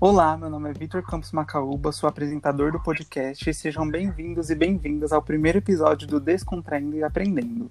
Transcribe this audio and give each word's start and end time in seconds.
Olá, 0.00 0.36
meu 0.36 0.48
nome 0.48 0.70
é 0.70 0.72
Vitor 0.72 1.02
Campos 1.02 1.32
Macaúba, 1.32 1.90
sou 1.90 2.08
apresentador 2.08 2.70
do 2.70 2.78
podcast 2.78 3.50
e 3.50 3.52
sejam 3.52 3.90
bem-vindos 3.90 4.48
e 4.48 4.54
bem-vindas 4.54 5.12
ao 5.12 5.20
primeiro 5.20 5.58
episódio 5.58 6.06
do 6.06 6.20
Descontraindo 6.20 6.94
e 6.94 7.02
Aprendendo. 7.02 7.68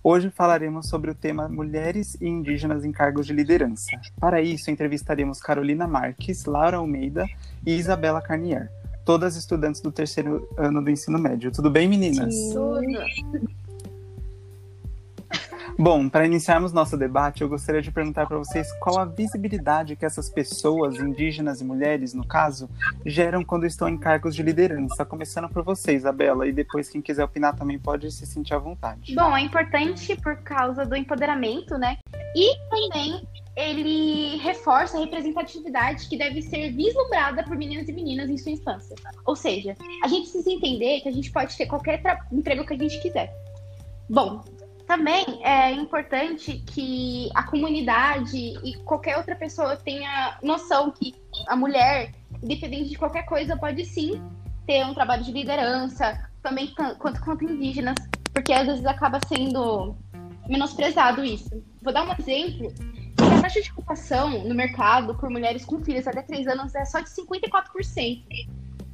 Hoje 0.00 0.30
falaremos 0.30 0.88
sobre 0.88 1.10
o 1.10 1.16
tema 1.16 1.48
Mulheres 1.48 2.16
e 2.20 2.28
Indígenas 2.28 2.84
em 2.84 2.92
Cargos 2.92 3.26
de 3.26 3.32
Liderança. 3.32 3.90
Para 4.20 4.40
isso, 4.40 4.70
entrevistaremos 4.70 5.40
Carolina 5.40 5.88
Marques, 5.88 6.44
Laura 6.44 6.76
Almeida 6.76 7.26
e 7.66 7.74
Isabela 7.74 8.22
Carnier, 8.22 8.70
todas 9.04 9.34
estudantes 9.34 9.80
do 9.80 9.90
terceiro 9.90 10.48
ano 10.56 10.80
do 10.80 10.90
ensino 10.90 11.18
médio. 11.18 11.50
Tudo 11.50 11.72
bem, 11.72 11.88
meninas? 11.88 12.36
Tudo. 12.52 13.63
Bom, 15.76 16.08
para 16.08 16.24
iniciarmos 16.24 16.72
nosso 16.72 16.96
debate, 16.96 17.42
eu 17.42 17.48
gostaria 17.48 17.82
de 17.82 17.90
perguntar 17.90 18.26
para 18.26 18.38
vocês 18.38 18.72
qual 18.78 18.98
a 18.98 19.04
visibilidade 19.04 19.96
que 19.96 20.06
essas 20.06 20.30
pessoas, 20.30 20.96
indígenas 21.00 21.60
e 21.60 21.64
mulheres, 21.64 22.14
no 22.14 22.24
caso, 22.24 22.70
geram 23.04 23.44
quando 23.44 23.66
estão 23.66 23.88
em 23.88 23.98
cargos 23.98 24.36
de 24.36 24.42
liderança. 24.42 25.04
Começando 25.04 25.48
por 25.48 25.64
você, 25.64 25.94
Isabela, 25.94 26.46
e 26.46 26.52
depois 26.52 26.88
quem 26.88 27.02
quiser 27.02 27.24
opinar 27.24 27.56
também 27.56 27.76
pode 27.76 28.10
se 28.12 28.24
sentir 28.24 28.54
à 28.54 28.58
vontade. 28.58 29.14
Bom, 29.16 29.36
é 29.36 29.40
importante 29.40 30.14
por 30.22 30.36
causa 30.36 30.86
do 30.86 30.94
empoderamento, 30.94 31.76
né? 31.76 31.98
E 32.36 32.56
também 32.70 33.26
ele 33.56 34.36
reforça 34.38 34.96
a 34.96 35.00
representatividade 35.00 36.08
que 36.08 36.16
deve 36.16 36.40
ser 36.40 36.70
vislumbrada 36.72 37.42
por 37.42 37.56
meninos 37.56 37.88
e 37.88 37.92
meninas 37.92 38.30
em 38.30 38.36
sua 38.36 38.52
infância. 38.52 38.94
Ou 39.26 39.34
seja, 39.34 39.76
a 40.04 40.08
gente 40.08 40.30
precisa 40.30 40.50
entender 40.50 41.00
que 41.00 41.08
a 41.08 41.12
gente 41.12 41.32
pode 41.32 41.56
ter 41.56 41.66
qualquer 41.66 42.00
emprego 42.30 42.64
que 42.64 42.74
a 42.74 42.78
gente 42.78 43.00
quiser. 43.02 43.32
Bom, 44.08 44.44
também 44.94 45.24
é 45.42 45.72
importante 45.72 46.62
que 46.66 47.28
a 47.34 47.42
comunidade 47.42 48.36
e 48.36 48.76
qualquer 48.84 49.16
outra 49.16 49.34
pessoa 49.34 49.76
tenha 49.76 50.38
noção 50.40 50.92
que 50.92 51.12
a 51.48 51.56
mulher, 51.56 52.14
independente 52.40 52.90
de 52.90 52.96
qualquer 52.96 53.24
coisa, 53.24 53.56
pode 53.56 53.84
sim 53.84 54.22
ter 54.64 54.84
um 54.86 54.94
trabalho 54.94 55.24
de 55.24 55.32
liderança, 55.32 56.30
também 56.40 56.72
quanto 56.96 57.20
quanto 57.20 57.44
indígenas, 57.44 57.96
porque 58.32 58.52
às 58.52 58.68
vezes 58.68 58.86
acaba 58.86 59.18
sendo 59.26 59.96
menosprezado 60.48 61.24
isso. 61.24 61.50
Vou 61.82 61.92
dar 61.92 62.06
um 62.06 62.12
exemplo. 62.16 62.72
A 63.18 63.42
taxa 63.42 63.60
de 63.60 63.72
ocupação 63.72 64.44
no 64.44 64.54
mercado 64.54 65.16
por 65.16 65.28
mulheres 65.28 65.64
com 65.64 65.82
filhos 65.82 66.06
até 66.06 66.22
3 66.22 66.46
anos 66.46 66.72
é 66.72 66.84
só 66.84 67.00
de 67.00 67.10
54%. 67.10 68.22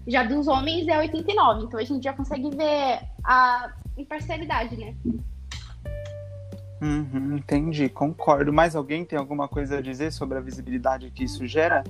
Já 0.07 0.23
dos 0.25 0.49
homens 0.49 0.89
é 0.89 0.99
89%. 1.07 1.65
Então 1.65 1.79
a 1.79 1.85
gente 1.85 2.03
já 2.03 2.15
consegue 2.15 2.49
ver 2.57 3.03
a 3.23 3.75
imparcialidade, 3.99 4.79
né? 4.79 4.95
Uhum, 6.81 7.37
entendi, 7.37 7.89
concordo. 7.89 8.53
Mais 8.53 8.75
alguém 8.75 9.05
tem 9.05 9.19
alguma 9.19 9.47
coisa 9.47 9.79
a 9.79 9.83
dizer 9.83 10.13
sobre 10.13 10.39
a 10.39 10.41
visibilidade 10.41 11.11
que 11.11 11.25
isso 11.25 11.47
gera? 11.47 11.85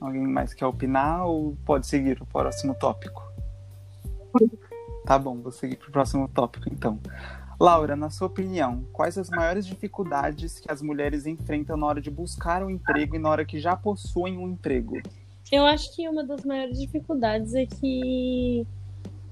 Alguém 0.00 0.26
mais 0.26 0.52
quer 0.52 0.66
opinar 0.66 1.26
ou 1.26 1.56
pode 1.64 1.86
seguir 1.86 2.20
o 2.20 2.26
próximo 2.26 2.74
tópico? 2.74 3.22
Tá 5.04 5.18
bom, 5.18 5.40
vou 5.40 5.52
seguir 5.52 5.76
para 5.76 5.88
o 5.88 5.92
próximo 5.92 6.28
tópico 6.28 6.68
então. 6.70 6.98
Laura, 7.58 7.96
na 7.96 8.10
sua 8.10 8.26
opinião, 8.26 8.84
quais 8.92 9.16
as 9.16 9.30
maiores 9.30 9.64
dificuldades 9.64 10.58
que 10.58 10.70
as 10.70 10.82
mulheres 10.82 11.24
enfrentam 11.24 11.76
na 11.76 11.86
hora 11.86 12.00
de 12.00 12.10
buscar 12.10 12.62
um 12.62 12.68
emprego 12.68 13.16
e 13.16 13.18
na 13.18 13.30
hora 13.30 13.44
que 13.44 13.58
já 13.58 13.74
possuem 13.74 14.36
um 14.36 14.48
emprego? 14.48 15.00
Eu 15.50 15.64
acho 15.64 15.94
que 15.94 16.06
uma 16.08 16.24
das 16.24 16.44
maiores 16.44 16.78
dificuldades 16.78 17.54
é 17.54 17.64
que 17.64 18.66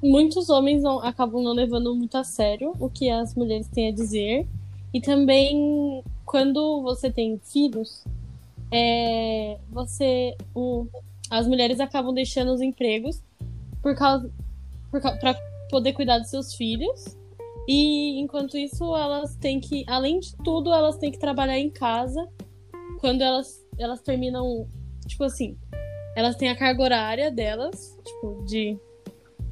muitos 0.05 0.51
homens 0.51 0.83
não, 0.83 1.01
acabam 1.01 1.43
não 1.43 1.53
levando 1.53 1.95
muito 1.95 2.17
a 2.17 2.25
sério 2.25 2.73
o 2.79 2.91
que 2.91 3.09
as 3.09 3.35
mulheres 3.35 3.67
têm 3.69 3.89
a 3.89 3.93
dizer. 3.93 4.47
E 4.93 5.01
também, 5.01 6.05
quando 6.25 6.83
você 6.83 7.11
tem 7.11 7.39
filhos, 7.39 8.05
é, 8.71 9.59
você. 9.71 10.37
O, 10.55 10.87
as 11.31 11.49
mulheres 11.49 11.81
acabam 11.81 12.15
deixando 12.15 12.53
os 12.53 12.61
empregos 12.61 13.21
por 13.83 13.97
causa. 13.97 14.31
para 14.91 15.35
poder 15.71 15.95
cuidar 15.95 16.19
dos 16.19 16.29
seus 16.29 16.55
filhos. 16.55 17.17
E 17.67 18.21
enquanto 18.21 18.59
isso, 18.59 18.95
elas 18.95 19.35
têm 19.37 19.59
que. 19.59 19.85
Além 19.89 20.21
de 20.21 20.37
tudo, 20.45 20.73
elas 20.73 20.99
têm 20.99 21.11
que 21.11 21.19
trabalhar 21.19 21.59
em 21.59 21.71
casa. 21.71 22.29
Quando 23.01 23.23
elas, 23.23 23.65
elas 23.79 24.01
terminam. 24.03 24.67
Tipo 25.07 25.25
assim. 25.25 25.57
Elas 26.15 26.37
têm 26.37 26.49
a 26.49 26.57
carga 26.57 26.81
horária 26.81 27.29
delas, 27.29 27.99
tipo, 28.05 28.45
de 28.47 28.79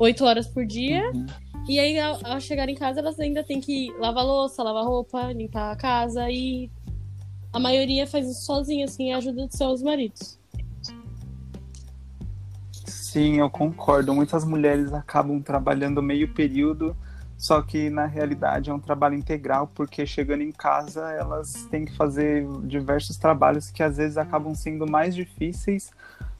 oito 0.03 0.25
horas 0.25 0.47
por 0.49 0.67
dia. 0.67 1.11
Uhum. 1.15 1.27
E 1.69 1.79
aí, 1.79 1.99
ao, 1.99 2.19
ao, 2.25 2.41
chegar 2.41 2.69
em 2.69 2.75
casa, 2.75 3.01
elas 3.01 3.19
ainda 3.21 3.45
têm 3.45 3.61
que 3.61 3.95
lavar 3.99 4.25
louça, 4.25 4.63
lavar 4.63 4.85
roupa, 4.85 5.33
limpar 5.33 5.71
a 5.71 5.77
casa. 5.77 6.29
E 6.29 6.71
a 7.53 7.61
maioria 7.61 8.07
faz 8.07 8.29
isso 8.29 8.45
sozinha, 8.45 8.85
assim, 8.85 9.13
ajuda 9.13 9.47
dos 9.47 9.57
seus 9.57 9.83
maridos. 9.83 10.39
Sim, 12.85 13.39
eu 13.39 13.49
concordo. 13.49 14.13
Muitas 14.13 14.45
mulheres 14.45 14.93
acabam 14.93 15.41
trabalhando 15.41 16.03
meio 16.03 16.33
período, 16.35 16.97
só 17.39 17.63
que 17.63 17.89
na 17.91 18.07
realidade 18.07 18.71
é 18.71 18.75
um 18.75 18.81
trabalho 18.81 19.15
integral, 19.15 19.71
porque 19.73 20.05
chegando 20.05 20.43
em 20.43 20.51
casa 20.51 21.13
elas 21.13 21.69
têm 21.71 21.85
que 21.85 21.95
fazer 21.95 22.45
diversos 22.65 23.17
trabalhos 23.19 23.71
que 23.71 23.83
às 23.83 23.99
vezes 23.99 24.17
acabam 24.17 24.55
sendo 24.55 24.91
mais 24.91 25.15
difíceis 25.15 25.93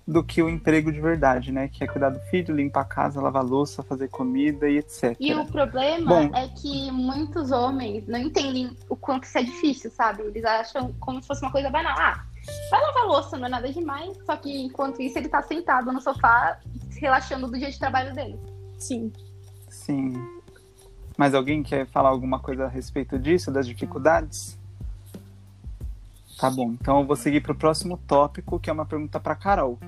do 0.07 0.23
que 0.23 0.43
o 0.43 0.49
emprego 0.49 0.93
de 0.93 1.01
verdade, 1.01 1.53
né? 1.53 1.69
Que 1.69 1.85
é 1.85 1.87
cuidar 1.87 2.11
do 2.11 2.21
filho, 2.21 2.55
limpar 2.55 2.81
a 2.81 2.85
casa, 2.85 3.21
lavar 3.21 3.45
louça, 3.45 3.83
fazer 3.83 4.09
comida 4.09 4.69
e 4.69 4.79
etc. 4.79 5.17
E 5.19 5.33
o 5.35 5.47
problema 5.47 6.09
Bom, 6.09 6.37
é 6.37 6.49
que 6.49 6.91
muitos 6.91 7.51
homens 7.51 8.07
não 8.07 8.19
entendem 8.19 8.77
o 8.89 8.97
quanto 8.97 9.25
isso 9.25 9.39
é 9.39 9.43
difícil, 9.43 9.91
sabe? 9.91 10.23
Eles 10.23 10.45
acham 10.45 10.93
como 11.01 11.21
se 11.21 11.29
fosse 11.29 11.43
uma 11.43 11.53
coisa 11.53 11.71
banal. 11.71 11.95
Ah, 11.99 12.25
vai 12.71 12.81
lavar 12.81 13.05
louça, 13.05 13.39
não 13.39 13.47
é 13.47 13.51
nada 13.51 13.73
demais. 13.73 14.17
Só 14.25 14.37
que 14.37 14.51
enquanto 14.51 15.01
isso 15.01 15.19
ele 15.19 15.29
tá 15.29 15.43
sentado 15.43 15.93
no 15.93 16.01
sofá, 16.01 16.59
relaxando 17.01 17.47
do 17.47 17.59
dia 17.59 17.71
de 17.71 17.79
trabalho 17.79 18.15
dele. 18.15 18.39
Sim. 18.79 19.13
Sim. 19.69 20.13
Mas 21.17 21.35
alguém 21.35 21.63
quer 21.63 21.87
falar 21.87 22.09
alguma 22.09 22.41
coisa 22.41 22.65
a 22.65 22.69
respeito 22.69 23.19
disso, 23.19 23.51
das 23.51 23.67
dificuldades? 23.67 24.59
Tá 26.39 26.51
bom, 26.51 26.73
então 26.73 27.01
eu 27.01 27.07
vou 27.07 27.15
seguir 27.15 27.41
para 27.41 27.53
o 27.53 27.55
próximo 27.55 27.97
tópico, 28.07 28.59
que 28.59 28.69
é 28.69 28.73
uma 28.73 28.87
pergunta 28.87 29.21
para 29.21 29.35
Carol. 29.35 29.79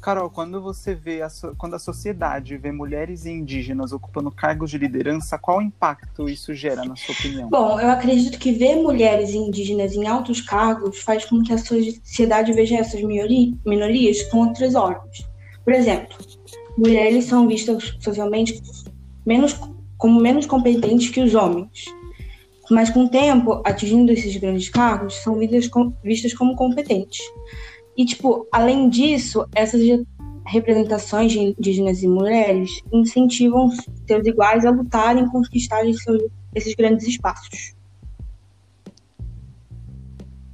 Carol, 0.00 0.28
quando 0.28 0.60
você 0.60 0.94
vê 0.94 1.22
a 1.22 1.30
so... 1.30 1.54
quando 1.56 1.74
a 1.74 1.78
sociedade 1.78 2.56
vê 2.56 2.70
mulheres 2.70 3.24
e 3.24 3.30
indígenas 3.30 3.90
ocupando 3.90 4.30
cargos 4.30 4.70
de 4.70 4.78
liderança, 4.78 5.38
qual 5.38 5.62
impacto 5.62 6.28
isso 6.28 6.54
gera, 6.54 6.84
na 6.84 6.94
sua 6.94 7.14
opinião? 7.14 7.48
Bom, 7.48 7.80
eu 7.80 7.90
acredito 7.90 8.38
que 8.38 8.52
ver 8.52 8.76
mulheres 8.76 9.30
e 9.30 9.38
indígenas 9.38 9.94
em 9.94 10.06
altos 10.06 10.40
cargos 10.40 11.00
faz 11.00 11.24
com 11.24 11.42
que 11.42 11.52
a 11.52 11.58
sociedade 11.58 12.52
veja 12.52 12.76
essas 12.76 13.00
minorias 13.02 14.22
com 14.24 14.38
outros 14.38 14.74
olhos. 14.74 15.26
Por 15.64 15.72
exemplo, 15.72 16.16
mulheres 16.76 17.24
são 17.24 17.48
vistas 17.48 17.96
socialmente 17.98 18.62
menos, 19.24 19.58
como 19.96 20.20
menos 20.20 20.44
competentes 20.44 21.08
que 21.08 21.22
os 21.22 21.34
homens 21.34 21.86
mas 22.70 22.90
com 22.90 23.04
o 23.04 23.08
tempo, 23.08 23.62
atingindo 23.64 24.12
esses 24.12 24.36
grandes 24.36 24.68
cargos, 24.68 25.14
são 25.22 25.38
vistas, 25.38 25.70
vistas 26.02 26.34
como 26.34 26.56
competentes. 26.56 27.20
E, 27.96 28.04
tipo, 28.04 28.46
além 28.50 28.88
disso, 28.88 29.46
essas 29.54 29.80
representações 30.46 31.32
de 31.32 31.38
indígenas 31.38 32.02
e 32.02 32.08
mulheres 32.08 32.70
incentivam 32.92 33.70
seus 34.06 34.26
iguais 34.26 34.64
a 34.64 34.70
lutarem 34.70 35.24
e 35.24 35.30
conquistarem 35.30 35.94
seus, 35.94 36.22
esses 36.54 36.74
grandes 36.74 37.06
espaços. 37.06 37.74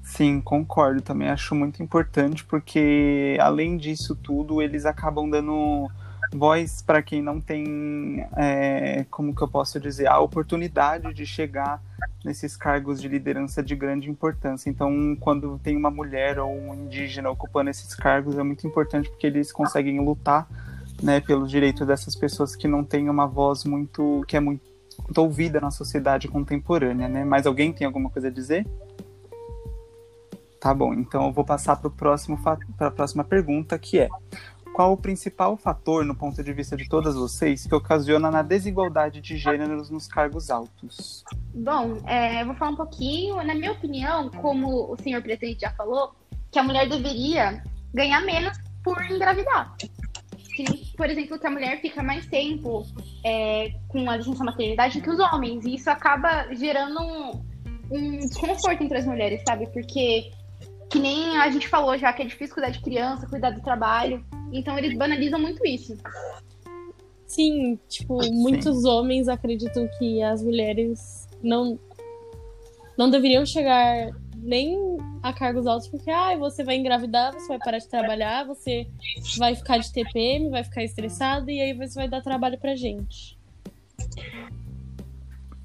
Sim, 0.03 0.41
concordo. 0.41 1.00
Também 1.00 1.28
acho 1.28 1.54
muito 1.54 1.82
importante, 1.82 2.44
porque 2.44 3.38
além 3.41 3.77
disso 3.77 4.15
tudo, 4.15 4.60
eles 4.60 4.84
acabam 4.84 5.28
dando 5.31 5.88
voz 6.32 6.80
para 6.82 7.02
quem 7.02 7.22
não 7.22 7.41
tem, 7.41 8.24
é, 8.36 9.04
como 9.10 9.34
que 9.34 9.42
eu 9.42 9.48
posso 9.48 9.80
dizer, 9.80 10.06
a 10.06 10.20
oportunidade 10.20 11.12
de 11.12 11.26
chegar 11.26 11.82
nesses 12.24 12.56
cargos 12.56 13.00
de 13.00 13.08
liderança 13.08 13.62
de 13.62 13.74
grande 13.74 14.09
importância. 14.09 14.71
Então, 14.71 15.16
quando 15.18 15.59
tem 15.59 15.77
uma 15.77 15.91
mulher 15.91 16.38
ou 16.38 16.50
um 16.50 16.74
indígena 16.74 17.30
ocupando 17.30 17.71
esses 17.71 17.94
cargos, 17.94 18.38
é 18.38 18.42
muito 18.42 18.66
importante 18.66 19.09
porque 19.10 19.27
eles 19.27 19.50
conseguem 19.50 19.98
lutar, 20.00 20.47
né, 21.03 21.21
pelos 21.21 21.50
direitos 21.50 21.86
dessas 21.86 22.15
pessoas 22.15 22.54
que 22.54 22.68
não 22.68 22.84
têm 22.84 23.09
uma 23.09 23.26
voz 23.26 23.65
muito, 23.65 24.24
que 24.28 24.36
é 24.36 24.41
muito 24.41 24.62
ouvida 25.16 25.60
na 25.60 25.71
sociedade 25.71 26.28
contemporânea, 26.28 27.09
né? 27.09 27.24
Mas 27.24 27.47
alguém 27.47 27.72
tem 27.72 27.86
alguma 27.86 28.10
coisa 28.10 28.28
a 28.28 28.30
dizer? 28.30 28.66
Tá 30.60 30.74
bom, 30.74 30.92
então 30.92 31.26
eu 31.26 31.33
vou 31.33 31.42
passar 31.42 31.74
para 31.76 31.88
a 32.86 32.91
próxima 32.91 33.24
pergunta, 33.24 33.78
que 33.78 33.98
é 33.98 34.10
qual 34.80 34.94
o 34.94 34.97
principal 34.97 35.59
fator, 35.59 36.06
no 36.06 36.15
ponto 36.15 36.42
de 36.42 36.54
vista 36.54 36.74
de 36.74 36.88
todas 36.88 37.15
vocês, 37.15 37.66
que 37.66 37.74
ocasiona 37.74 38.30
na 38.30 38.41
desigualdade 38.41 39.21
de 39.21 39.36
gêneros 39.36 39.91
nos 39.91 40.09
cargos 40.09 40.50
altos? 40.50 41.22
Bom, 41.54 41.98
é, 42.06 42.41
eu 42.41 42.47
vou 42.47 42.54
falar 42.54 42.71
um 42.71 42.77
pouquinho. 42.77 43.36
Na 43.44 43.54
minha 43.54 43.72
opinião, 43.72 44.30
como 44.30 44.91
o 44.91 44.97
senhor 44.97 45.21
presidente 45.21 45.60
já 45.60 45.71
falou, 45.72 46.15
que 46.50 46.59
a 46.59 46.62
mulher 46.62 46.88
deveria 46.88 47.62
ganhar 47.92 48.22
menos 48.22 48.56
por 48.82 48.98
engravidar. 49.04 49.77
Por 50.97 51.10
exemplo, 51.10 51.38
que 51.38 51.47
a 51.47 51.50
mulher 51.50 51.78
fica 51.83 52.03
mais 52.03 52.26
tempo 52.28 52.83
é, 53.22 53.74
com 53.86 54.09
a 54.09 54.16
licença 54.16 54.42
maternidade 54.42 54.98
que 55.03 55.10
os 55.10 55.21
homens. 55.21 55.62
E 55.66 55.74
isso 55.74 55.91
acaba 55.91 56.54
gerando 56.54 57.03
um, 57.03 57.44
um 57.91 58.16
desconforto 58.21 58.83
entre 58.83 58.97
as 58.97 59.04
mulheres, 59.04 59.42
sabe? 59.47 59.66
Porque 59.74 60.30
Que 60.91 60.98
nem 60.98 61.37
a 61.39 61.48
gente 61.51 61.69
falou 61.69 61.97
já 61.97 62.13
que 62.13 62.22
é 62.22 62.27
difícil 62.27 62.54
cuidar 62.54 62.71
de 62.71 62.81
criança, 62.81 63.27
cuidar 63.27 63.51
do 63.51 63.63
trabalho. 63.63 64.25
Então 64.53 64.77
eles 64.77 64.97
banalizam 64.97 65.39
muito 65.39 65.65
isso. 65.65 65.97
Sim, 67.27 67.78
tipo, 67.89 68.19
muitos 68.33 68.84
homens 68.84 69.28
acreditam 69.28 69.89
que 69.98 70.21
as 70.21 70.42
mulheres 70.42 71.28
não 71.42 71.78
não 72.98 73.09
deveriam 73.09 73.47
chegar 73.47 74.10
nem 74.37 74.98
a 75.22 75.33
cargos 75.33 75.66
altos, 75.66 75.89
porque 75.89 76.10
ah, 76.10 76.37
você 76.37 76.65
vai 76.65 76.77
engravidar, 76.77 77.33
você 77.33 77.48
vai 77.48 77.59
parar 77.59 77.78
de 77.78 77.89
trabalhar, 77.89 78.45
você 78.45 78.86
vai 79.39 79.54
ficar 79.54 79.78
de 79.78 79.93
TPM, 79.93 80.51
vai 80.51 80.65
ficar 80.65 80.83
estressado 80.83 81.51
e 81.51 81.60
aí 81.60 81.72
você 81.72 81.95
vai 81.95 82.09
dar 82.09 82.21
trabalho 82.21 82.59
pra 82.59 82.75
gente. 82.75 83.39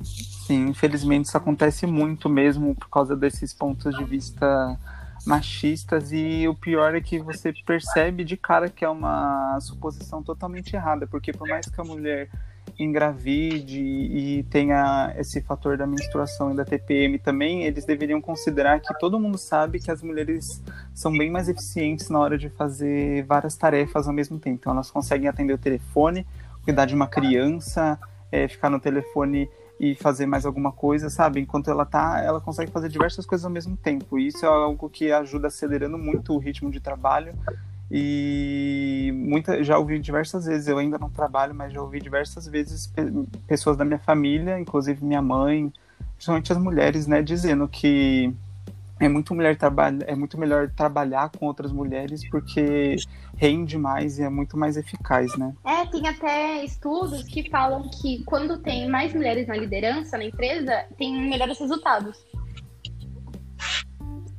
Sim, 0.03 0.67
infelizmente 0.67 1.25
isso 1.25 1.37
acontece 1.37 1.87
muito 1.87 2.29
mesmo 2.29 2.75
por 2.75 2.89
causa 2.89 3.15
desses 3.15 3.53
pontos 3.53 3.95
de 3.97 4.03
vista 4.03 4.79
machistas 5.25 6.11
e 6.11 6.47
o 6.47 6.53
pior 6.53 6.95
é 6.95 7.01
que 7.01 7.19
você 7.19 7.51
percebe 7.65 8.23
de 8.23 8.37
cara 8.37 8.69
que 8.69 8.85
é 8.85 8.89
uma 8.89 9.59
suposição 9.59 10.21
totalmente 10.21 10.75
errada, 10.75 11.07
porque 11.07 11.33
por 11.33 11.47
mais 11.47 11.65
que 11.67 11.81
a 11.81 11.83
mulher 11.83 12.29
engravide 12.77 13.79
e 13.79 14.43
tenha 14.43 15.13
esse 15.17 15.41
fator 15.41 15.77
da 15.77 15.87
menstruação 15.87 16.51
e 16.51 16.55
da 16.55 16.65
TPM 16.65 17.17
também, 17.17 17.63
eles 17.63 17.85
deveriam 17.85 18.19
considerar 18.19 18.79
que 18.79 18.93
todo 18.99 19.19
mundo 19.19 19.37
sabe 19.37 19.79
que 19.79 19.89
as 19.89 20.01
mulheres 20.03 20.61
são 20.93 21.15
bem 21.15 21.29
mais 21.29 21.47
eficientes 21.47 22.09
na 22.09 22.19
hora 22.19 22.37
de 22.37 22.49
fazer 22.49 23.23
várias 23.23 23.55
tarefas 23.55 24.07
ao 24.07 24.13
mesmo 24.13 24.39
tempo. 24.39 24.57
Então 24.59 24.73
elas 24.73 24.91
conseguem 24.91 25.29
atender 25.29 25.53
o 25.53 25.57
telefone, 25.57 26.27
cuidar 26.63 26.85
de 26.85 26.95
uma 26.95 27.07
criança, 27.07 27.99
é, 28.31 28.47
ficar 28.47 28.69
no 28.69 28.79
telefone 28.79 29.49
e 29.79 29.95
fazer 29.95 30.25
mais 30.25 30.45
alguma 30.45 30.71
coisa, 30.71 31.09
sabe? 31.09 31.39
Enquanto 31.39 31.69
ela 31.69 31.85
tá, 31.85 32.21
ela 32.23 32.39
consegue 32.39 32.71
fazer 32.71 32.89
diversas 32.89 33.25
coisas 33.25 33.43
ao 33.45 33.51
mesmo 33.51 33.75
tempo. 33.75 34.17
E 34.17 34.27
isso 34.27 34.45
é 34.45 34.49
algo 34.49 34.89
que 34.89 35.11
ajuda 35.11 35.47
acelerando 35.47 35.97
muito 35.97 36.33
o 36.33 36.37
ritmo 36.37 36.71
de 36.71 36.79
trabalho. 36.79 37.33
E 37.91 39.11
muita, 39.13 39.63
já 39.63 39.77
ouvi 39.77 39.99
diversas 39.99 40.45
vezes, 40.45 40.67
eu 40.67 40.77
ainda 40.77 40.97
não 40.97 41.09
trabalho, 41.09 41.53
mas 41.53 41.71
já 41.71 41.81
ouvi 41.81 41.99
diversas 41.99 42.47
vezes 42.47 42.91
pessoas 43.47 43.77
da 43.77 43.85
minha 43.85 43.99
família, 43.99 44.59
inclusive 44.59 45.05
minha 45.05 45.21
mãe, 45.21 45.71
principalmente 46.15 46.51
as 46.51 46.57
mulheres, 46.57 47.05
né, 47.05 47.21
dizendo 47.21 47.67
que 47.67 48.33
é 48.99 49.09
muito, 49.09 49.35
mulher 49.35 49.57
é 50.07 50.15
muito 50.15 50.37
melhor 50.37 50.69
trabalhar 50.69 51.29
com 51.29 51.45
outras 51.47 51.71
mulheres 51.71 52.27
porque 52.29 52.95
rende 53.35 53.77
mais 53.77 54.17
e 54.17 54.23
é 54.23 54.29
muito 54.29 54.57
mais 54.57 54.77
eficaz, 54.77 55.37
né? 55.37 55.53
É, 55.65 55.85
tem 55.85 56.07
até 56.07 56.63
estudos 56.63 57.23
que 57.23 57.49
falam 57.49 57.89
que 57.89 58.23
quando 58.23 58.57
tem 58.59 58.89
mais 58.89 59.13
mulheres 59.13 59.47
na 59.47 59.55
liderança 59.55 60.17
na 60.17 60.25
empresa, 60.25 60.85
tem 60.97 61.29
melhores 61.29 61.59
resultados. 61.59 62.17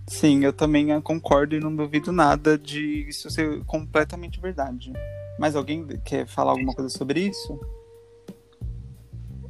Sim, 0.08 0.44
eu 0.44 0.52
também 0.52 0.98
concordo 1.02 1.54
e 1.54 1.60
não 1.60 1.74
duvido 1.74 2.10
nada 2.10 2.56
de 2.56 3.08
isso 3.08 3.28
ser 3.28 3.62
completamente 3.64 4.40
verdade. 4.40 4.92
Mas 5.38 5.54
alguém 5.54 5.86
quer 6.04 6.26
falar 6.26 6.52
alguma 6.52 6.72
coisa 6.72 6.88
sobre 6.88 7.20
isso? 7.20 7.60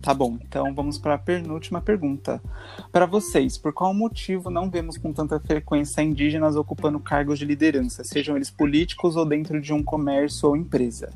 Tá 0.06 0.14
bom, 0.14 0.38
então 0.40 0.72
vamos 0.72 0.98
para 0.98 1.14
a 1.14 1.18
penúltima 1.18 1.80
pergunta. 1.80 2.40
Para 2.92 3.06
vocês, 3.06 3.58
por 3.58 3.72
qual 3.72 3.92
motivo 3.92 4.50
não 4.50 4.70
vemos 4.70 4.96
com 4.96 5.12
tanta 5.12 5.40
frequência 5.40 6.00
indígenas 6.00 6.54
ocupando 6.54 7.00
cargos 7.00 7.40
de 7.40 7.44
liderança, 7.44 8.04
sejam 8.04 8.36
eles 8.36 8.48
políticos 8.48 9.16
ou 9.16 9.26
dentro 9.26 9.60
de 9.60 9.72
um 9.72 9.82
comércio 9.82 10.48
ou 10.48 10.56
empresa? 10.56 11.12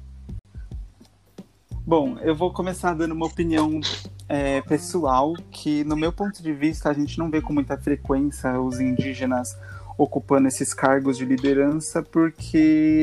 Bom, 1.87 2.19
eu 2.19 2.35
vou 2.35 2.53
começar 2.53 2.93
dando 2.95 3.15
uma 3.15 3.27
opinião 3.27 3.81
é, 4.29 4.61
pessoal, 4.63 5.35
que 5.53 5.85
no 5.85 5.97
meu 5.97 6.13
ponto 6.13 6.43
de 6.43 6.53
vista 6.53 6.91
a 6.91 6.93
gente 6.93 7.17
não 7.17 7.31
vê 7.31 7.41
com 7.41 7.53
muita 7.53 7.79
frequência 7.79 8.61
os 8.61 8.81
indígenas 8.81 9.57
ocupando 9.97 10.49
esses 10.49 10.75
cargos 10.75 11.17
de 11.17 11.25
liderança 11.25 12.03
porque 12.03 12.57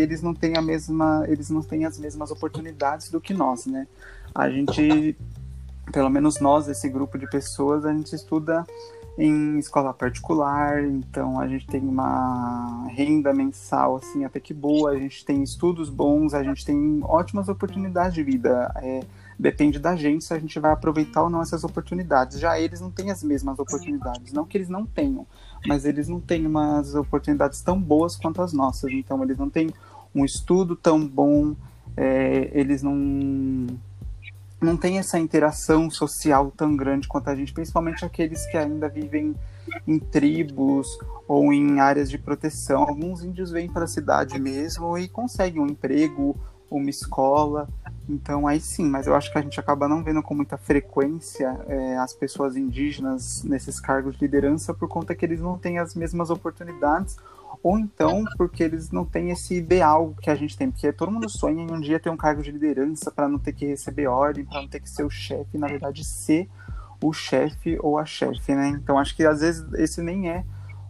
eles 0.04 0.22
não 0.22 0.34
têm 0.34 0.58
a 0.58 0.62
mesma 0.62 1.24
eles 1.28 1.50
não 1.50 1.62
têm 1.62 1.86
as 1.86 1.98
mesmas 2.00 2.32
oportunidades 2.32 3.12
do 3.12 3.22
que 3.22 3.36
nós 3.36 3.68
né 3.68 3.88
a 4.34 4.50
gente 4.50 5.16
pelo 5.92 6.10
menos 6.10 6.40
nós, 6.40 6.68
esse 6.68 6.90
grupo 6.90 7.18
de 7.18 7.30
pessoas, 7.30 7.86
a 7.86 7.94
gente 7.94 8.14
estuda 8.14 8.66
em 9.18 9.58
escola 9.58 9.94
particular, 9.94 10.84
então 10.84 11.40
a 11.40 11.48
gente 11.48 11.66
tem 11.66 11.82
uma 11.82 12.86
renda 12.90 13.34
mensal 13.34 13.96
assim 13.96 14.24
até 14.24 14.40
que 14.40 14.54
boa, 14.54 14.92
a 14.92 14.96
gente 14.96 15.26
tem 15.26 15.42
estudos 15.42 15.90
bons, 15.90 16.36
a 16.36 16.44
gente 16.44 16.64
tem 16.64 17.00
ótimas 17.02 17.50
oportunidades 17.50 18.14
de 18.14 18.22
vida. 18.22 18.72
É, 18.76 19.00
depende 19.40 19.80
da 19.80 19.96
gente 19.96 20.24
se 20.24 20.34
a 20.34 20.40
gente 20.40 20.60
vai 20.60 20.72
aproveitar 20.72 21.24
ou 21.24 21.30
não 21.32 21.42
essas 21.42 21.64
oportunidades. 21.64 22.40
Já 22.40 22.60
eles 22.60 22.80
não 22.80 22.92
têm 22.92 23.10
as 23.10 23.24
mesmas 23.24 23.58
oportunidades, 23.58 24.32
não 24.32 24.46
que 24.46 24.56
eles 24.56 24.70
não 24.70 24.86
tenham, 24.86 25.26
mas 25.66 25.84
eles 25.84 26.08
não 26.08 26.20
têm 26.20 26.46
umas 26.46 26.94
oportunidades 26.94 27.62
tão 27.62 27.82
boas 27.82 28.16
quanto 28.16 28.42
as 28.44 28.54
nossas. 28.54 28.92
Então 28.92 29.24
eles 29.24 29.38
não 29.38 29.50
têm 29.50 29.72
um 30.14 30.24
estudo 30.24 30.76
tão 30.76 31.08
bom, 31.08 31.56
é, 31.96 32.52
eles 32.54 32.84
não 32.84 33.68
não 34.60 34.76
tem 34.76 34.98
essa 34.98 35.20
interação 35.20 35.90
social 35.90 36.52
tão 36.56 36.76
grande 36.76 37.08
quanto 37.08 37.30
a 37.30 37.36
gente, 37.36 37.54
principalmente 37.54 38.04
aqueles 38.04 38.46
que 38.48 38.58
ainda 38.58 38.90
vivem 38.90 39.36
em 39.86 40.00
tribos 40.00 40.98
ou 41.28 41.54
em 41.54 41.80
áreas 41.80 42.10
de 42.10 42.18
proteção. 42.18 42.82
Alguns 42.82 43.24
índios 43.24 43.52
vêm 43.52 43.70
para 43.70 43.84
a 43.84 43.88
cidade 43.88 44.40
mesmo 44.40 44.98
e 44.98 45.08
conseguem 45.08 45.62
um 45.62 45.68
emprego, 45.68 46.36
uma 46.72 46.90
escola. 46.90 47.70
Então 48.10 48.48
aí 48.48 48.60
sim, 48.60 48.90
mas 48.90 49.06
eu 49.06 49.16
acho 49.16 49.32
que 49.32 49.38
a 49.38 49.42
gente 49.42 49.60
acaba 49.60 49.88
não 49.88 50.04
vendo 50.04 50.24
com 50.24 50.34
muita 50.34 50.58
frequência 50.58 51.60
é, 51.68 51.98
as 51.98 52.14
pessoas 52.14 52.56
indígenas 52.56 53.44
nesses 53.44 53.80
cargos 53.80 54.16
de 54.16 54.22
liderança 54.22 54.74
por 54.74 54.88
conta 54.88 55.14
que 55.14 55.26
eles 55.26 55.42
não 55.42 55.58
têm 55.58 55.78
as 55.78 55.94
mesmas 55.94 56.30
oportunidades 56.30 57.18
ou 57.64 57.78
então 57.78 58.24
porque 58.38 58.64
eles 58.64 58.92
não 58.92 59.06
têm 59.06 59.32
esse 59.32 59.56
ideal 59.56 60.14
que 60.22 60.30
a 60.30 60.36
gente 60.36 60.58
tem, 60.58 60.70
porque 60.70 60.92
todo 60.92 61.12
mundo 61.12 61.30
sonha 61.30 61.64
em 61.64 61.72
um 61.72 61.80
dia 61.80 62.00
ter 62.00 62.10
um 62.10 62.18
cargo 62.18 62.42
de 62.42 62.52
liderança 62.52 63.12
para 63.12 63.28
não 63.28 63.40
ter 63.40 63.54
que 63.54 63.66
receber 63.66 64.08
ordem, 64.08 64.46
para 64.46 64.62
não 64.62 64.68
ter 64.68 64.80
que 64.80 64.90
ser 64.90 65.04
o 65.04 65.10
chefe, 65.10 65.58
na 65.58 65.68
verdade 65.68 66.04
ser 66.04 66.50
o 67.02 67.14
chefe 67.14 67.78
ou 67.82 67.98
a 67.98 68.06
chefe, 68.06 68.56
né? 68.56 68.70
Então 68.70 68.98
acho 68.98 69.16
que 69.16 69.26
às 69.26 69.42
vezes 69.42 69.66
esse 69.74 70.02
nem 70.02 70.30
é 70.30 70.44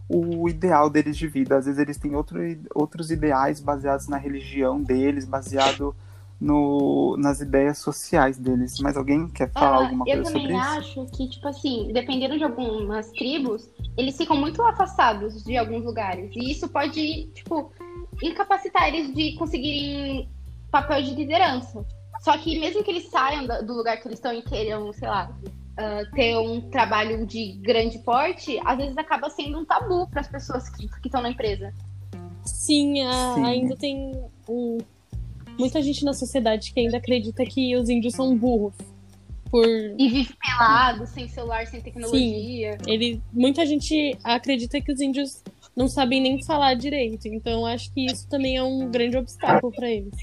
o 0.08 0.48
ideal 0.48 0.88
deles 0.88 1.16
de 1.16 1.28
vida, 1.28 1.56
às 1.56 1.66
vezes 1.66 1.78
eles 1.78 1.98
têm 1.98 2.14
outro, 2.14 2.38
outros 2.74 3.10
ideais 3.10 3.60
baseados 3.60 4.08
na 4.08 4.16
religião 4.16 4.82
deles, 4.82 5.26
baseado 5.26 5.94
no, 6.40 7.16
nas 7.18 7.40
ideias 7.40 7.78
sociais 7.78 8.38
deles. 8.38 8.78
Mas 8.80 8.96
alguém 8.96 9.28
quer 9.28 9.50
falar 9.52 9.76
ah, 9.76 9.84
alguma 9.84 10.04
coisa 10.04 10.24
sobre 10.24 10.38
isso? 10.38 10.48
Eu 10.48 10.58
também 10.58 10.78
acho 10.78 11.06
que, 11.06 11.28
tipo 11.28 11.48
assim, 11.48 11.90
dependendo 11.92 12.38
de 12.38 12.44
algumas 12.44 13.10
tribos, 13.10 13.68
eles 13.98 14.16
ficam 14.16 14.36
muito 14.36 14.62
afastados 14.62 15.42
de 15.42 15.56
alguns 15.56 15.84
lugares. 15.84 16.30
E 16.36 16.52
isso 16.52 16.68
pode, 16.68 17.26
tipo, 17.34 17.72
incapacitar 18.22 18.86
eles 18.86 19.12
de 19.12 19.34
conseguirem 19.34 20.30
papel 20.70 21.02
de 21.02 21.14
liderança. 21.16 21.84
Só 22.20 22.38
que 22.38 22.60
mesmo 22.60 22.84
que 22.84 22.90
eles 22.92 23.10
saiam 23.10 23.46
do 23.66 23.74
lugar 23.74 24.00
que 24.00 24.06
eles 24.06 24.18
estão 24.18 24.32
e 24.32 24.40
queiram, 24.42 24.92
sei 24.92 25.08
lá, 25.08 25.36
uh, 25.44 26.14
ter 26.14 26.36
um 26.36 26.70
trabalho 26.70 27.26
de 27.26 27.58
grande 27.60 27.98
porte, 27.98 28.60
às 28.64 28.76
vezes 28.76 28.96
acaba 28.96 29.28
sendo 29.30 29.58
um 29.58 29.64
tabu 29.64 30.08
para 30.08 30.20
as 30.20 30.28
pessoas 30.28 30.68
que 30.70 30.88
estão 31.04 31.20
na 31.20 31.30
empresa. 31.30 31.74
Sim, 32.44 33.02
a, 33.02 33.34
Sim, 33.34 33.44
ainda 33.44 33.76
tem 33.76 34.12
um 34.48 34.78
muita 35.58 35.82
gente 35.82 36.04
na 36.04 36.12
sociedade 36.12 36.72
que 36.72 36.78
ainda 36.78 36.98
acredita 36.98 37.44
que 37.44 37.74
os 37.76 37.88
índios 37.88 38.14
são 38.14 38.36
burros. 38.36 38.74
Por... 39.50 39.66
E 39.66 40.08
vive 40.08 40.34
pelado, 40.34 41.06
sem 41.06 41.28
celular, 41.28 41.66
sem 41.66 41.80
tecnologia. 41.80 42.72
Sim, 42.72 42.90
ele, 42.90 43.22
muita 43.32 43.64
gente 43.64 44.16
acredita 44.22 44.80
que 44.80 44.92
os 44.92 45.00
índios 45.00 45.42
não 45.74 45.88
sabem 45.88 46.20
nem 46.20 46.42
falar 46.42 46.74
direito. 46.74 47.28
Então 47.28 47.64
acho 47.64 47.92
que 47.92 48.06
isso 48.06 48.28
também 48.28 48.56
é 48.56 48.62
um 48.62 48.90
grande 48.90 49.16
obstáculo 49.16 49.72
para 49.72 49.90
eles. 49.90 50.14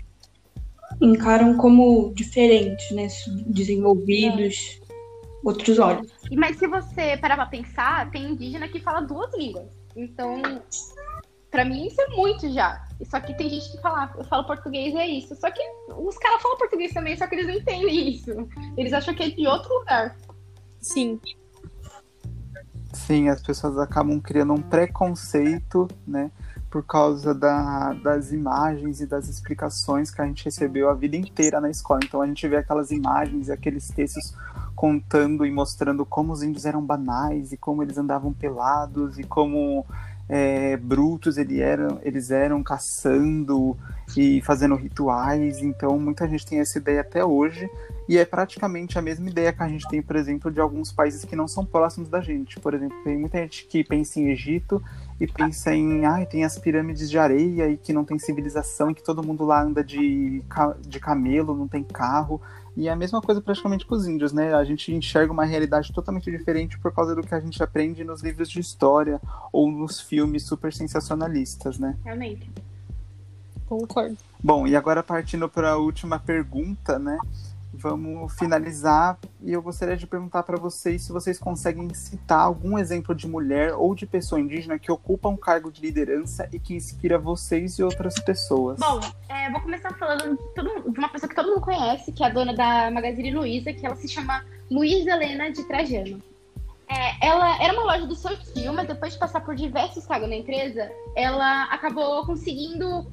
Encaram 1.02 1.58
como 1.58 2.14
diferentes, 2.14 2.92
né? 2.92 3.08
Desenvolvidos, 3.48 4.80
é. 4.90 4.94
outros 5.44 5.80
olhos. 5.80 6.12
Mas 6.32 6.58
se 6.58 6.68
você 6.68 7.18
parar 7.18 7.36
pra 7.36 7.48
pensar, 7.48 8.10
tem 8.12 8.32
indígena 8.32 8.68
que 8.68 8.80
fala 8.80 9.02
duas 9.02 9.34
línguas. 9.36 9.68
Então, 9.96 10.42
Pra 11.56 11.64
mim 11.64 11.88
isso 11.88 12.02
é 12.02 12.08
muito 12.10 12.52
já. 12.52 12.85
Só 13.04 13.20
que 13.20 13.36
tem 13.36 13.50
gente 13.50 13.72
que 13.72 13.82
fala, 13.82 14.12
eu 14.18 14.24
falo 14.24 14.46
português 14.46 14.94
e 14.94 14.98
é 14.98 15.08
isso. 15.08 15.36
Só 15.36 15.52
que 15.52 15.62
os 15.90 16.18
caras 16.18 16.42
falam 16.42 16.58
português 16.58 16.94
também, 16.94 17.18
só 17.18 17.28
que 17.28 17.36
eles 17.36 17.48
não 17.48 17.54
entendem 17.56 18.10
isso. 18.10 18.32
Eles 18.78 18.94
acham 18.94 19.14
que 19.14 19.24
é 19.24 19.30
de 19.30 19.46
outro 19.48 19.74
lugar. 19.80 20.16
Sim. 20.80 21.20
Sim, 22.94 23.28
as 23.28 23.42
pessoas 23.42 23.78
acabam 23.78 24.20
criando 24.22 24.54
um 24.54 24.62
preconceito, 24.62 25.88
né? 26.08 26.32
Por 26.70 26.84
causa 26.84 27.34
da, 27.34 27.94
das 27.94 28.32
imagens 28.32 29.02
e 29.02 29.06
das 29.06 29.28
explicações 29.28 30.10
que 30.12 30.22
a 30.22 30.26
gente 30.26 30.46
recebeu 30.46 30.90
a 30.90 30.94
vida 30.94 31.18
inteira 31.18 31.60
na 31.60 31.70
escola. 31.70 32.00
Então 32.04 32.22
a 32.22 32.28
gente 32.28 32.48
vê 32.48 32.56
aquelas 32.56 32.92
imagens 32.92 33.50
e 33.50 33.52
aqueles 33.52 33.90
textos 33.90 34.34
contando 34.76 35.46
e 35.46 35.52
mostrando 35.52 36.06
como 36.06 36.34
os 36.34 36.44
índios 36.44 36.66
eram 36.66 36.82
banais 36.82 37.52
e 37.52 37.58
como 37.58 37.82
eles 37.82 37.98
andavam 37.98 38.34
pelados 38.34 39.18
e 39.18 39.24
como 39.24 39.86
é, 40.28 40.76
brutos 40.78 41.38
eles 41.38 41.60
eram, 41.60 42.00
eles 42.02 42.32
eram 42.32 42.64
caçando 42.64 43.78
e 44.18 44.42
fazendo 44.42 44.76
rituais. 44.76 45.62
Então, 45.62 46.00
muita 46.00 46.28
gente 46.28 46.46
tem 46.46 46.60
essa 46.60 46.78
ideia 46.78 47.02
até 47.02 47.24
hoje. 47.24 47.70
E 48.08 48.18
é 48.18 48.26
praticamente 48.26 49.00
a 49.00 49.02
mesma 49.02 49.30
ideia 49.30 49.52
que 49.52 49.64
a 49.64 49.68
gente 49.68 49.88
tem, 49.88 50.02
por 50.02 50.16
exemplo, 50.16 50.52
de 50.52 50.60
alguns 50.60 50.92
países 50.92 51.26
que 51.26 51.36
não 51.36 51.48
são 51.48 51.66
próximos 51.66 52.08
da 52.10 52.22
gente. 52.22 52.60
Por 52.60 52.74
exemplo, 52.74 52.96
tem 53.04 53.18
muita 53.18 53.40
gente 53.40 53.66
que 53.66 53.84
pensa 53.84 54.20
em 54.20 54.30
Egito 54.30 54.82
e 55.20 55.26
pensa 55.26 55.74
em, 55.74 56.06
ah, 56.06 56.24
tem 56.26 56.44
as 56.44 56.58
pirâmides 56.58 57.10
de 57.10 57.18
areia 57.18 57.68
e 57.68 57.78
que 57.78 57.94
não 57.94 58.04
tem 58.04 58.20
civilização 58.20 58.92
e 58.92 58.96
que 58.96 59.04
todo 59.04 59.24
mundo 59.24 59.44
lá 59.44 59.64
anda 59.64 59.84
de, 59.84 60.44
de 60.82 61.00
camelo, 61.00 61.56
não 61.56 61.68
tem 61.68 61.84
carro. 61.84 62.40
E 62.76 62.88
é 62.88 62.92
a 62.92 62.96
mesma 62.96 63.22
coisa 63.22 63.42
praticamente 63.42 63.86
com 63.86 63.96
os 63.96 64.06
índios, 64.06 64.34
né? 64.34 64.54
A 64.54 64.64
gente 64.64 64.94
enxerga 64.94 65.32
uma 65.32 65.46
realidade 65.46 65.94
totalmente 65.94 66.30
diferente 66.30 66.78
por 66.78 66.94
causa 66.94 67.16
do 67.16 67.22
que 67.22 67.34
a 67.34 67.40
gente 67.40 67.62
aprende 67.64 68.04
nos 68.04 68.22
livros 68.22 68.50
de 68.50 68.60
história 68.60 69.22
ou 69.52 69.72
nos 69.72 70.02
filmes 70.02 70.46
super 70.46 70.74
sensacionalistas, 70.74 71.80
né? 71.80 71.98
Realmente. 72.04 72.52
Concordo. 73.66 74.18
Bom, 74.44 74.68
e 74.68 74.76
agora 74.76 75.02
partindo 75.02 75.48
para 75.48 75.72
a 75.72 75.78
última 75.78 76.20
pergunta, 76.20 77.00
né? 77.00 77.18
Vamos 77.88 78.34
finalizar 78.34 79.20
e 79.44 79.54
eu 79.54 79.62
gostaria 79.62 79.96
de 79.96 80.08
perguntar 80.08 80.42
para 80.42 80.58
vocês 80.58 81.04
se 81.04 81.12
vocês 81.12 81.38
conseguem 81.38 81.94
citar 81.94 82.40
algum 82.40 82.80
exemplo 82.80 83.14
de 83.14 83.28
mulher 83.28 83.76
ou 83.76 83.94
de 83.94 84.08
pessoa 84.08 84.42
indígena 84.42 84.80
que 84.80 84.92
ocupa 84.92 85.30
um 85.30 85.38
cargo 85.38 85.72
de 85.72 85.82
liderança 85.82 86.50
e 86.52 86.58
que 86.60 86.74
inspira 86.74 87.20
vocês 87.20 87.78
e 87.78 87.84
outras 87.84 88.16
pessoas. 88.16 88.80
Bom, 88.80 89.00
é, 89.30 89.52
vou 89.52 89.62
começar 89.62 89.94
falando 90.00 90.36
de, 90.36 90.54
todo, 90.56 90.92
de, 90.92 90.98
uma 90.98 91.10
pessoa 91.10 91.30
que 91.30 91.36
todo 91.36 91.50
mundo 91.50 91.62
conhece, 91.62 92.12
que 92.12 92.24
é 92.24 92.26
a 92.26 92.30
dona 92.30 92.56
da 92.56 92.90
Magazine 92.90 93.32
Luiza, 93.32 93.72
que 93.72 93.86
ela 93.86 93.96
se 93.96 94.08
chama 94.08 94.44
Luiza 94.72 95.12
Helena 95.12 95.52
de 95.52 95.64
Trajano. 95.66 96.20
É, 96.90 97.28
ela 97.28 97.64
era 97.64 97.72
uma 97.72 97.84
loja 97.84 98.08
do 98.08 98.16
Sortil, 98.16 98.74
mas 98.74 98.88
depois 98.88 99.14
de 99.14 99.20
passar 99.20 99.42
por 99.42 99.54
diversos 99.54 100.08
cargos 100.08 100.28
na 100.28 100.38
empresa, 100.38 100.92
ela 101.16 101.66
acabou 101.66 102.26
conseguindo 102.26 103.06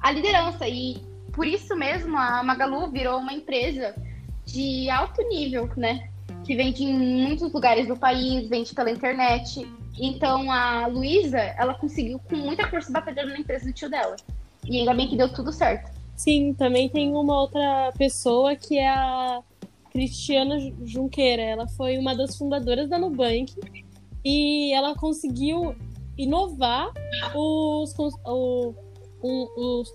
a 0.00 0.10
liderança 0.10 0.66
e 0.66 0.96
por 1.30 1.46
isso 1.46 1.76
mesmo 1.76 2.16
a 2.16 2.42
Magalu 2.42 2.90
virou 2.90 3.18
uma 3.18 3.34
empresa 3.34 3.94
de 4.44 4.88
alto 4.90 5.22
nível, 5.28 5.68
né? 5.76 6.08
Que 6.44 6.54
vende 6.54 6.84
em 6.84 6.92
muitos 6.92 7.52
lugares 7.52 7.88
do 7.88 7.96
país, 7.96 8.48
vende 8.48 8.74
pela 8.74 8.90
internet. 8.90 9.66
Então 9.98 10.50
a 10.50 10.86
Luísa, 10.86 11.38
ela 11.38 11.74
conseguiu 11.74 12.18
com 12.18 12.36
muita 12.36 12.68
força 12.68 12.92
batalhando 12.92 13.30
na 13.30 13.38
empresa 13.38 13.66
do 13.66 13.72
tio 13.72 13.90
dela. 13.90 14.16
E 14.64 14.78
ainda 14.78 14.94
bem 14.94 15.08
que 15.08 15.16
deu 15.16 15.32
tudo 15.32 15.52
certo. 15.52 15.90
Sim, 16.16 16.54
também 16.54 16.88
tem 16.88 17.12
uma 17.12 17.40
outra 17.40 17.92
pessoa 17.98 18.54
que 18.54 18.78
é 18.78 18.88
a 18.88 19.40
Cristiana 19.90 20.56
Junqueira. 20.84 21.42
Ela 21.42 21.68
foi 21.68 21.98
uma 21.98 22.14
das 22.14 22.36
fundadoras 22.36 22.88
da 22.88 22.98
Nubank 22.98 23.54
e 24.24 24.72
ela 24.72 24.94
conseguiu 24.94 25.74
inovar 26.16 26.92
os, 27.34 27.94
os 29.22 29.92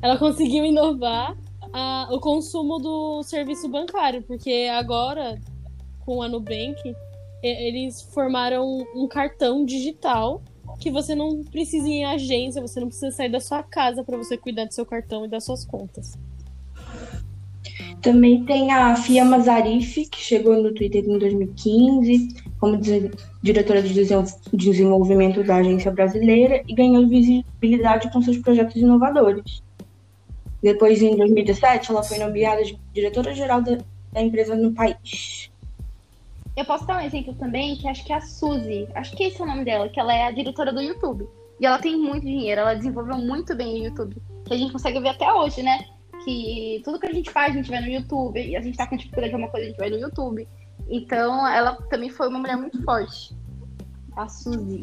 ela 0.00 0.16
conseguiu 0.16 0.64
inovar 0.64 1.36
a, 1.72 2.08
o 2.10 2.20
consumo 2.20 2.78
do 2.78 3.22
serviço 3.22 3.68
bancário, 3.68 4.22
porque 4.22 4.68
agora, 4.72 5.40
com 6.00 6.22
a 6.22 6.28
Nubank, 6.28 6.94
eles 7.42 8.02
formaram 8.02 8.84
um 8.94 9.06
cartão 9.06 9.64
digital 9.64 10.42
que 10.78 10.90
você 10.90 11.14
não 11.14 11.42
precisa 11.44 11.88
ir 11.88 11.92
em 11.92 12.04
agência, 12.04 12.62
você 12.62 12.80
não 12.80 12.88
precisa 12.88 13.10
sair 13.10 13.30
da 13.30 13.40
sua 13.40 13.62
casa 13.62 14.04
para 14.04 14.16
você 14.16 14.36
cuidar 14.36 14.64
do 14.64 14.74
seu 14.74 14.86
cartão 14.86 15.24
e 15.24 15.28
das 15.28 15.44
suas 15.44 15.64
contas. 15.64 16.16
Também 18.00 18.44
tem 18.44 18.70
a 18.72 18.94
Fia 18.94 19.24
Mazarif, 19.24 20.06
que 20.06 20.20
chegou 20.20 20.62
no 20.62 20.72
Twitter 20.72 21.04
em 21.04 21.18
2015 21.18 22.28
como 22.60 22.78
diretora 23.42 23.82
de 23.82 23.94
desenvolvimento 24.52 25.42
da 25.44 25.56
agência 25.56 25.90
brasileira 25.90 26.62
e 26.66 26.74
ganhou 26.74 27.06
visibilidade 27.06 28.10
com 28.12 28.20
seus 28.20 28.38
projetos 28.38 28.76
inovadores. 28.76 29.62
Depois, 30.62 31.00
em 31.02 31.16
2017, 31.16 31.90
ela 31.90 32.02
foi 32.02 32.18
nomeada 32.18 32.62
diretora-geral 32.92 33.62
da, 33.62 33.78
da, 34.12 34.20
empresa 34.20 34.56
no 34.56 34.72
país. 34.72 35.50
Eu 36.56 36.64
posso 36.64 36.84
dar 36.86 37.00
um 37.00 37.06
exemplo 37.06 37.34
também, 37.34 37.76
que 37.76 37.86
acho 37.86 38.04
que 38.04 38.12
é 38.12 38.16
a 38.16 38.20
Suzy, 38.20 38.88
acho 38.94 39.16
que 39.16 39.24
esse 39.24 39.40
é 39.40 39.44
o 39.44 39.46
nome 39.46 39.64
dela, 39.64 39.88
que 39.88 40.00
ela 40.00 40.12
é 40.12 40.26
a 40.26 40.32
diretora 40.32 40.72
do 40.72 40.80
YouTube. 40.80 41.28
E 41.60 41.66
ela 41.66 41.78
tem 41.78 41.96
muito 41.96 42.24
dinheiro, 42.24 42.60
ela 42.60 42.74
desenvolveu 42.74 43.18
muito 43.18 43.54
bem 43.54 43.80
o 43.80 43.84
YouTube. 43.84 44.16
Que 44.44 44.54
a 44.54 44.56
gente 44.56 44.72
consegue 44.72 45.00
ver 45.00 45.10
até 45.10 45.32
hoje, 45.32 45.62
né? 45.62 45.84
Que 46.24 46.80
tudo 46.84 46.98
que 46.98 47.06
a 47.06 47.12
gente 47.12 47.30
faz, 47.30 47.52
a 47.52 47.56
gente 47.56 47.70
vai 47.70 47.80
no 47.80 47.88
YouTube. 47.88 48.40
E 48.40 48.56
a 48.56 48.60
gente 48.60 48.76
tá 48.76 48.86
com 48.86 48.96
dificuldade 48.96 49.28
de 49.28 49.34
alguma 49.34 49.50
coisa, 49.50 49.66
a 49.66 49.68
gente 49.70 49.78
vai 49.78 49.90
no 49.90 49.98
YouTube. 49.98 50.48
Então, 50.88 51.46
ela 51.46 51.76
também 51.88 52.10
foi 52.10 52.28
uma 52.28 52.38
mulher 52.38 52.56
muito 52.56 52.82
forte. 52.82 53.36
A 54.16 54.28
Suzy. 54.28 54.82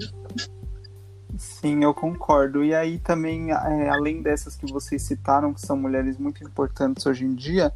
Sim, 1.37 1.83
eu 1.83 1.93
concordo. 1.93 2.63
E 2.63 2.73
aí 2.73 2.97
também, 2.97 3.51
é, 3.51 3.89
além 3.89 4.21
dessas 4.21 4.55
que 4.55 4.71
vocês 4.71 5.01
citaram, 5.01 5.53
que 5.53 5.61
são 5.61 5.75
mulheres 5.77 6.17
muito 6.17 6.43
importantes 6.43 7.05
hoje 7.05 7.25
em 7.25 7.33
dia, 7.33 7.73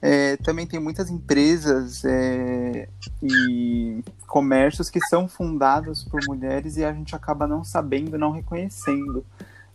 é, 0.00 0.36
também 0.38 0.66
tem 0.66 0.80
muitas 0.80 1.10
empresas 1.10 2.04
é, 2.04 2.88
e 3.22 4.02
comércios 4.26 4.90
que 4.90 5.00
são 5.06 5.28
fundados 5.28 6.02
por 6.02 6.20
mulheres 6.26 6.76
e 6.76 6.84
a 6.84 6.92
gente 6.92 7.14
acaba 7.14 7.46
não 7.46 7.62
sabendo, 7.62 8.18
não 8.18 8.32
reconhecendo. 8.32 9.24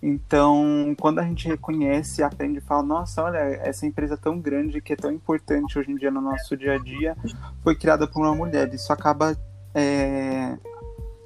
Então, 0.01 0.95
quando 0.99 1.19
a 1.19 1.23
gente 1.23 1.47
reconhece, 1.47 2.21
aprende 2.21 2.59
e 2.59 2.61
fala, 2.61 2.83
nossa, 2.83 3.23
olha, 3.23 3.37
essa 3.37 3.85
empresa 3.85 4.15
tão 4.15 4.39
grande 4.39 4.81
que 4.81 4.93
é 4.93 4.95
tão 4.95 5.11
importante 5.11 5.79
hoje 5.79 5.91
em 5.91 5.95
dia 5.95 6.11
no 6.11 6.21
nosso 6.21 6.55
dia 6.55 6.73
a 6.73 6.77
dia, 6.77 7.17
foi 7.63 7.75
criada 7.75 8.05
por 8.05 8.21
uma 8.21 8.35
mulher. 8.35 8.71
Isso 8.73 8.91
acaba 8.93 9.35
é, 9.73 10.57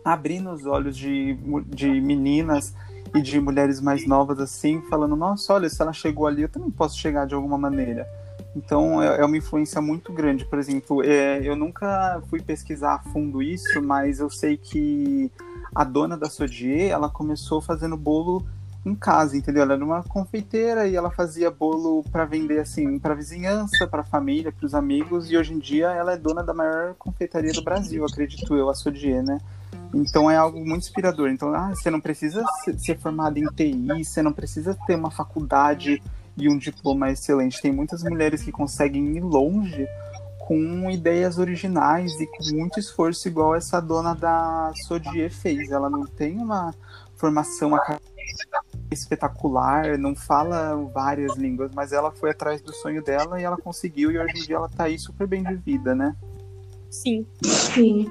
abrindo 0.04 0.52
os 0.52 0.66
olhos 0.66 0.98
de, 0.98 1.38
de 1.68 2.02
meninas 2.02 2.74
e 3.14 3.22
de 3.22 3.40
mulheres 3.40 3.82
mais 3.82 4.08
novas 4.08 4.40
assim, 4.40 4.82
falando, 4.90 5.16
nossa, 5.16 5.54
olha, 5.54 5.70
se 5.70 5.82
ela 5.82 5.94
chegou 5.94 6.28
ali, 6.28 6.44
eu 6.44 6.50
também 6.50 6.72
posso 6.72 6.98
chegar 6.98 7.26
de 7.26 7.36
alguma 7.36 7.58
maneira. 7.58 8.08
Então 8.56 9.02
é, 9.02 9.22
é 9.22 9.26
uma 9.26 9.38
influência 9.38 9.82
muito 9.82 10.12
grande. 10.12 10.46
Por 10.46 10.60
exemplo, 10.60 11.04
é, 11.04 11.42
eu 11.44 11.56
nunca 11.56 12.22
fui 12.30 12.42
pesquisar 12.42 12.96
a 12.96 13.00
fundo 13.00 13.42
isso, 13.42 13.82
mas 13.82 14.20
eu 14.20 14.30
sei 14.30 14.58
que 14.58 15.32
a 15.74 15.84
dona 15.84 16.18
da 16.18 16.30
Sodier, 16.30 16.92
ela 16.92 17.10
começou 17.10 17.62
fazendo 17.62 17.96
bolo 17.96 18.46
em 18.86 18.96
casa, 18.96 19.38
entendeu? 19.38 19.64
Ela 19.64 19.74
era 19.74 19.86
uma 19.86 20.04
confeiteira 20.04 20.88
e 20.88 20.96
ela 20.96 21.12
fazia 21.12 21.52
bolo 21.52 22.04
para 22.12 22.26
vender 22.26 22.60
assim 22.60 22.98
para 22.98 23.14
vizinhança, 23.14 23.88
para 23.88 24.04
família, 24.04 24.52
para 24.52 24.66
os 24.66 24.74
amigos. 24.74 25.30
E 25.30 25.38
hoje 25.38 25.54
em 25.54 25.60
dia 25.60 25.92
ela 25.92 26.14
é 26.14 26.18
dona 26.18 26.44
da 26.44 26.54
maior 26.54 26.96
confeitaria 26.96 27.54
do 27.54 27.64
Brasil, 27.64 28.04
acredito 28.06 28.56
eu, 28.56 28.70
a 28.70 28.74
Sodier, 28.74 29.24
né? 29.24 29.38
Então 29.94 30.32
é 30.32 30.36
algo 30.36 30.58
muito 30.60 30.84
inspirador. 30.84 31.30
Então, 31.30 31.54
ah, 31.54 31.70
você 31.70 31.92
não 31.92 32.00
precisa 32.00 32.44
ser 32.78 32.98
formado 32.98 33.38
em 33.38 33.46
TI, 33.48 34.04
você 34.04 34.22
não 34.22 34.34
precisa 34.34 34.76
ter 34.88 34.96
uma 34.96 35.12
faculdade 35.12 36.02
e 36.38 36.50
um 36.50 36.58
diploma 36.58 37.12
excelente. 37.12 37.62
Tem 37.62 37.72
muitas 37.72 38.04
mulheres 38.04 38.42
que 38.42 38.52
conseguem 38.52 39.18
ir 39.18 39.22
longe 39.22 39.88
com 40.40 40.90
ideias 40.90 41.38
originais 41.38 42.12
e 42.20 42.26
com 42.26 42.56
muito 42.56 42.80
esforço, 42.80 43.28
igual 43.28 43.56
essa 43.56 43.80
dona 43.80 44.16
da 44.16 44.72
Sodier 44.88 45.32
fez. 45.32 45.70
Ela 45.70 45.90
não 45.90 46.06
tem 46.06 46.38
uma 46.38 46.74
formação 47.16 47.76
espetacular, 48.92 49.98
não 49.98 50.16
fala 50.16 50.76
várias 50.94 51.36
línguas, 51.38 51.72
mas 51.74 51.92
ela 51.92 52.12
foi 52.12 52.32
atrás 52.32 52.62
do 52.62 52.74
sonho 52.74 53.04
dela 53.04 53.40
e 53.40 53.44
ela 53.44 53.58
conseguiu, 53.58 54.12
e 54.12 54.20
hoje 54.20 54.38
em 54.38 54.44
dia 54.44 54.58
ela 54.58 54.70
tá 54.70 54.84
aí 54.84 55.00
super 55.00 55.26
bem 55.26 55.44
de 55.44 55.56
vida, 55.56 55.96
né? 55.96 56.16
Sim. 56.90 57.26
Sim. 57.44 58.10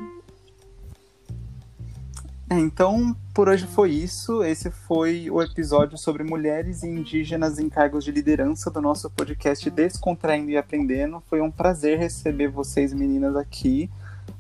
É, 2.52 2.58
então, 2.58 3.14
por 3.32 3.48
hoje 3.48 3.64
foi 3.64 3.92
isso. 3.92 4.42
Esse 4.42 4.72
foi 4.72 5.30
o 5.30 5.40
episódio 5.40 5.96
sobre 5.96 6.24
mulheres 6.24 6.82
e 6.82 6.88
indígenas 6.88 7.60
em 7.60 7.68
cargos 7.68 8.02
de 8.02 8.10
liderança 8.10 8.68
do 8.68 8.80
nosso 8.80 9.08
podcast 9.08 9.70
Descontraindo 9.70 10.50
e 10.50 10.56
Aprendendo. 10.56 11.22
Foi 11.30 11.40
um 11.40 11.50
prazer 11.50 11.96
receber 11.96 12.48
vocês, 12.48 12.92
meninas, 12.92 13.36
aqui. 13.36 13.88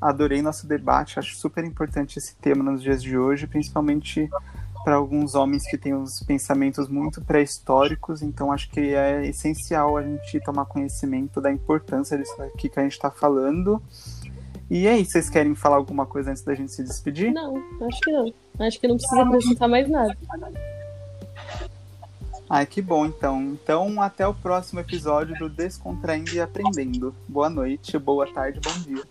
Adorei 0.00 0.42
nosso 0.42 0.66
debate. 0.66 1.20
Acho 1.20 1.36
super 1.36 1.62
importante 1.62 2.18
esse 2.18 2.34
tema 2.34 2.64
nos 2.64 2.82
dias 2.82 3.00
de 3.00 3.16
hoje, 3.16 3.46
principalmente 3.46 4.28
para 4.84 4.96
alguns 4.96 5.34
homens 5.34 5.64
que 5.68 5.76
têm 5.76 5.94
os 5.94 6.20
pensamentos 6.20 6.88
muito 6.88 7.20
pré-históricos. 7.22 8.22
Então, 8.22 8.50
acho 8.50 8.70
que 8.70 8.80
é 8.94 9.26
essencial 9.26 9.96
a 9.96 10.02
gente 10.02 10.40
tomar 10.40 10.64
conhecimento 10.64 11.40
da 11.40 11.52
importância 11.52 12.16
disso 12.16 12.40
aqui 12.42 12.68
que 12.68 12.78
a 12.78 12.82
gente 12.82 12.92
está 12.92 13.10
falando. 13.10 13.82
E 14.70 14.86
aí, 14.86 15.04
vocês 15.04 15.28
querem 15.28 15.54
falar 15.54 15.76
alguma 15.76 16.06
coisa 16.06 16.30
antes 16.30 16.42
da 16.42 16.54
gente 16.54 16.72
se 16.72 16.82
despedir? 16.82 17.32
Não, 17.32 17.56
acho 17.86 18.00
que 18.00 18.12
não. 18.12 18.32
Acho 18.58 18.80
que 18.80 18.88
não 18.88 18.96
precisa 18.96 19.22
acrescentar 19.22 19.68
mais 19.68 19.88
nada. 19.88 20.16
Ai, 22.48 22.66
que 22.66 22.82
bom, 22.82 23.06
então. 23.06 23.40
Então, 23.40 24.02
até 24.02 24.26
o 24.26 24.34
próximo 24.34 24.80
episódio 24.80 25.36
do 25.38 25.48
Descontraindo 25.48 26.34
e 26.34 26.40
Aprendendo. 26.40 27.14
Boa 27.28 27.48
noite, 27.48 27.96
boa 27.98 28.26
tarde, 28.32 28.60
bom 28.60 28.76
dia. 28.82 29.04